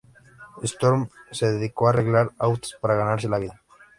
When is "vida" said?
3.37-3.61